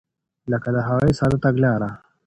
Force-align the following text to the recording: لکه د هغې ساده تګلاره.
لکه 0.51 0.69
د 0.75 0.77
هغې 0.89 1.11
ساده 1.19 1.37
تګلاره. 1.45 1.89